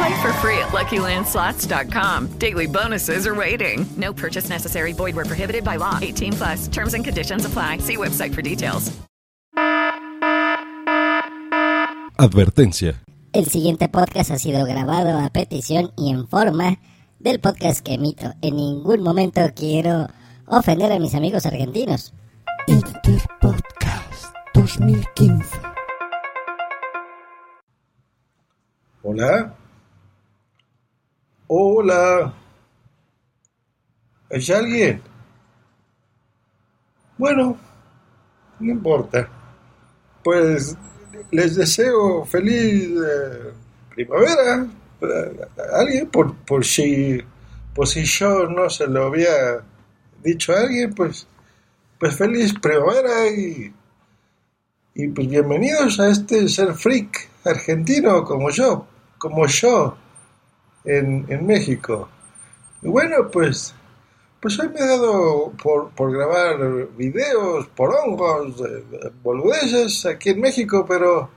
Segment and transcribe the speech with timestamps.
[0.00, 2.38] Play for free at LuckyLandSlots.com.
[2.38, 3.84] Daily bonuses are waiting.
[3.98, 4.94] No purchase necessary.
[4.94, 5.98] Void where prohibited by law.
[6.00, 6.68] 18 plus.
[6.68, 7.78] Terms and conditions apply.
[7.78, 8.90] See website for details.
[12.18, 12.94] Advertencia.
[13.32, 16.78] El siguiente podcast ha sido grabado a petición y en forma
[17.18, 18.32] del podcast que emito.
[18.40, 20.08] En ningún momento quiero
[20.46, 22.14] ofender a mis amigos argentinos.
[22.66, 25.44] Interpodcast 2015.
[29.02, 29.54] Hola.
[31.52, 32.32] Hola.
[34.30, 35.02] ¿Hay alguien?
[37.18, 37.58] Bueno,
[38.60, 39.28] no importa.
[40.22, 40.76] Pues
[41.32, 43.52] les deseo feliz eh,
[43.96, 44.68] primavera
[45.00, 47.18] eh, a alguien por, por si
[47.74, 49.64] por si yo no se lo había
[50.22, 51.26] dicho a alguien, pues
[51.98, 53.74] pues feliz primavera y
[54.94, 58.86] y pues bienvenidos a este ser freak argentino como yo,
[59.18, 59.96] como yo
[60.84, 62.08] en, en México.
[62.82, 63.74] Y bueno, pues,
[64.40, 70.40] pues hoy me he dado por, por grabar videos, por hongos, eh, boludeces aquí en
[70.40, 71.30] México, pero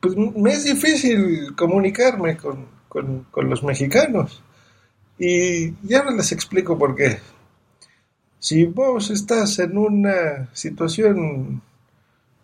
[0.00, 4.42] pues me es difícil comunicarme con, con, los mexicanos.
[5.18, 7.18] Y, y ahora les explico por qué.
[8.38, 11.60] Si vos estás en una situación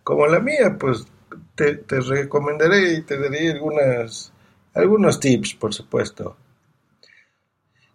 [0.03, 1.07] como la mía, pues
[1.55, 4.33] te, te recomendaré y te daré algunas,
[4.75, 6.37] algunos tips, por supuesto.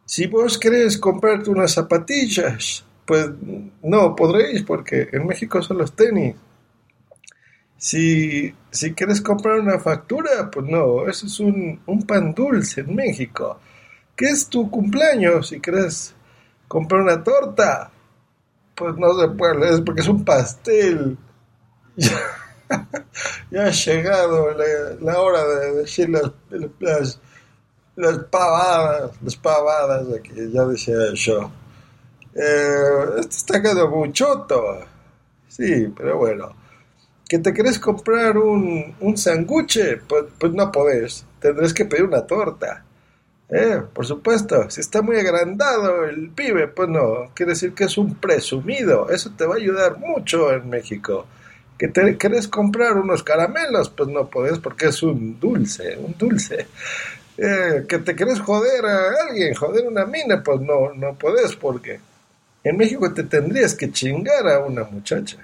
[0.05, 3.29] Si vos querés comprarte unas zapatillas, pues
[3.83, 6.35] no podréis porque en México son los tenis.
[7.77, 12.95] Si, si quieres comprar una factura, pues no, eso es un, un pan dulce en
[12.95, 13.61] México.
[14.17, 15.49] ¿Qué es tu cumpleaños?
[15.49, 16.15] Si quieres
[16.69, 17.91] comprar una torta,
[18.75, 21.17] pues no se puede, es porque es un pastel.
[23.51, 24.55] ya ha llegado
[25.01, 27.19] la, hora de decir las,
[27.97, 31.51] las, pavadas, las pavadas que ya decía yo.
[32.35, 34.81] Eh, esto está quedando muchoto.
[35.49, 36.57] Sí, pero bueno.
[37.29, 39.99] ¿Que te querés comprar un, un sanguche?
[39.99, 41.25] Pues, pues no podés.
[41.41, 42.85] Tendrás que pedir una torta.
[43.49, 47.99] Eh, por supuesto, si está muy agrandado el pibe, pues no, quiere decir que es
[47.99, 49.11] un presumido.
[49.11, 51.27] Eso te va a ayudar mucho en México
[51.81, 56.67] que te querés comprar unos caramelos, pues no podés porque es un dulce, un dulce.
[57.39, 61.99] Eh, que te querés joder a alguien, joder una mina, pues no, no podés porque
[62.63, 65.39] en México te tendrías que chingar a una muchacha.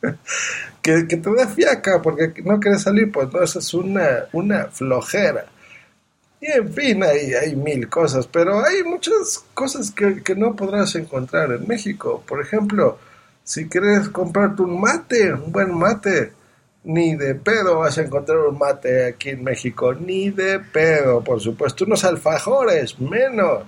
[0.82, 4.66] que, que, te da fiaca porque no querés salir, pues no, eso es una, una
[4.66, 5.46] flojera.
[6.40, 10.94] Y en fin, hay, hay mil cosas, pero hay muchas cosas que, que no podrás
[10.94, 12.22] encontrar en México.
[12.24, 13.00] Por ejemplo,
[13.48, 16.34] si quieres comprarte un mate, un buen mate,
[16.84, 21.40] ni de pedo vas a encontrar un mate aquí en México, ni de pedo, por
[21.40, 23.62] supuesto, unos alfajores, menos.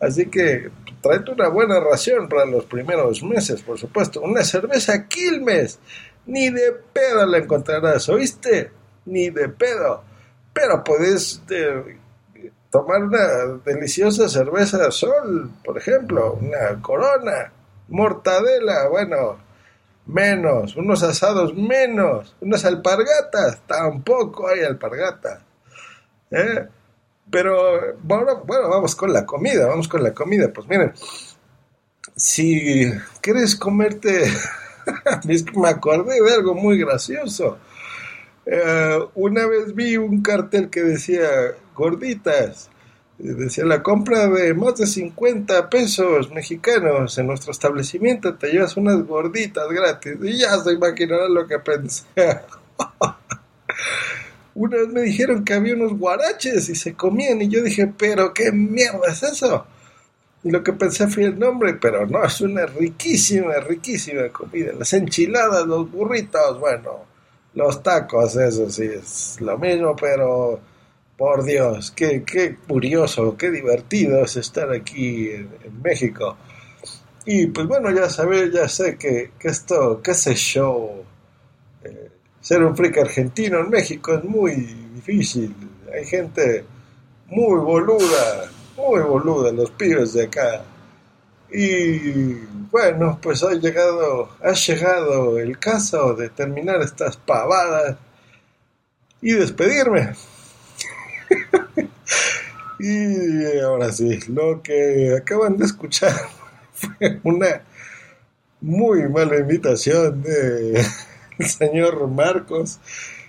[0.00, 0.68] Así que
[1.00, 4.20] tráete una buena ración para los primeros meses, por supuesto.
[4.20, 5.78] Una cerveza Quilmes,
[6.26, 8.72] ni de pedo la encontrarás, ¿oíste?
[9.04, 10.02] Ni de pedo.
[10.52, 11.98] Pero puedes eh,
[12.68, 13.28] tomar una
[13.64, 17.52] deliciosa cerveza Sol, por ejemplo, una Corona
[17.88, 19.38] mortadela, bueno,
[20.06, 25.42] menos, unos asados menos, unas alpargatas, tampoco hay alpargatas.
[26.30, 26.68] ¿eh?
[27.30, 30.52] Pero bueno, bueno, vamos con la comida, vamos con la comida.
[30.52, 30.92] Pues miren,
[32.14, 34.30] si quieres comerte,
[35.56, 37.58] me acordé de algo muy gracioso.
[38.46, 41.28] Eh, una vez vi un cartel que decía
[41.74, 42.70] gorditas
[43.18, 49.06] Decía, la compra de más de 50 pesos mexicanos en nuestro establecimiento te llevas unas
[49.06, 50.16] gorditas gratis.
[50.22, 52.04] Y ya se imaginarán lo que pensé.
[54.56, 58.32] Una vez me dijeron que había unos guaraches y se comían y yo dije, pero
[58.32, 59.66] qué mierda es eso.
[60.44, 64.72] Y lo que pensé fue el nombre, pero no, es una riquísima, riquísima comida.
[64.78, 67.04] Las enchiladas, los burritos, bueno,
[67.54, 70.60] los tacos, eso sí, es lo mismo, pero
[71.16, 75.48] por Dios, qué, qué curioso, qué divertido es estar aquí en,
[75.82, 76.36] México.
[77.24, 81.04] Y pues bueno, ya sabes, ya sé que, que esto, ese show,
[81.84, 84.54] eh, ser un freak argentino en México es muy
[84.94, 85.54] difícil.
[85.92, 86.64] Hay gente
[87.26, 90.64] muy boluda, muy boluda, los pibes de acá.
[91.50, 92.32] Y
[92.70, 97.96] bueno, pues ha llegado, ha llegado el caso de terminar estas pavadas
[99.22, 100.14] y despedirme.
[102.78, 106.14] y ahora sí, lo que acaban de escuchar
[106.72, 107.62] fue una
[108.60, 110.80] muy mala invitación de
[111.38, 112.80] el señor Marcos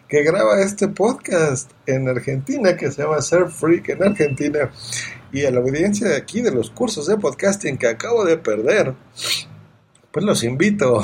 [0.07, 4.71] que graba este podcast en Argentina que se llama Ser Freak en Argentina
[5.31, 8.93] y a la audiencia de aquí de los cursos de podcasting que acabo de perder
[10.11, 11.01] pues los invito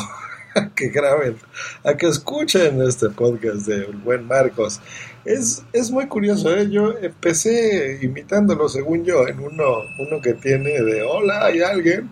[0.56, 1.38] a que graben,
[1.84, 4.80] a que escuchen este podcast de buen Marcos.
[5.24, 6.70] Es, es muy curioso, ¿eh?
[6.70, 12.10] yo empecé imitándolo según yo en uno, uno que tiene de hola, hay alguien.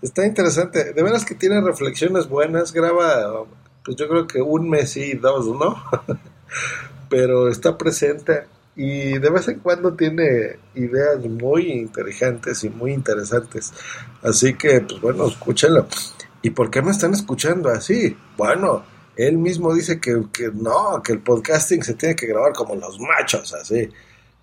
[0.00, 3.44] Está interesante, de veras que tiene reflexiones buenas, graba
[3.84, 5.82] pues yo creo que un mes y dos, ¿no?
[7.10, 8.44] Pero está presente
[8.76, 13.72] y de vez en cuando tiene ideas muy inteligentes y muy interesantes.
[14.22, 15.86] Así que, pues bueno, escúchenlo.
[16.42, 18.16] ¿Y por qué me están escuchando así?
[18.36, 18.84] Bueno,
[19.16, 22.98] él mismo dice que, que no, que el podcasting se tiene que grabar como los
[22.98, 23.88] machos, así,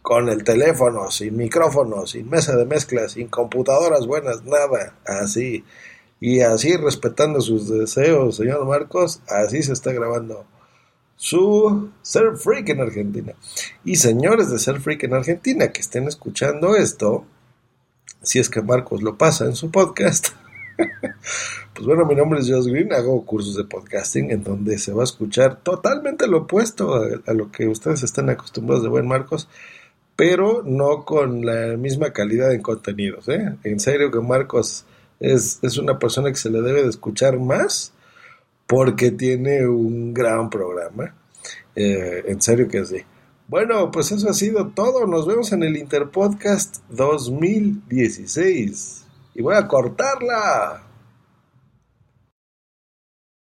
[0.01, 5.63] con el teléfono, sin micrófono, sin mesa de mezcla, sin computadoras buenas, nada, así.
[6.19, 10.45] Y así, respetando sus deseos, señor Marcos, así se está grabando
[11.15, 13.33] su Ser Freak en Argentina.
[13.83, 17.25] Y señores de Ser Freak en Argentina que estén escuchando esto,
[18.23, 20.29] si es que Marcos lo pasa en su podcast.
[21.73, 25.01] Pues bueno, mi nombre es Josh Green, hago cursos de podcasting en donde se va
[25.01, 29.47] a escuchar totalmente lo opuesto a, lo que ustedes están acostumbrados de buen Marcos,
[30.15, 33.27] pero no con la misma calidad en contenidos.
[33.29, 33.55] ¿eh?
[33.63, 34.85] En serio que Marcos
[35.19, 37.93] es, es una persona que se le debe de escuchar más
[38.67, 41.15] porque tiene un gran programa.
[41.75, 42.97] Eh, en serio que sí.
[43.47, 45.07] Bueno, pues eso ha sido todo.
[45.07, 49.00] Nos vemos en el Interpodcast 2016.
[49.41, 50.90] Y voy a cortarla.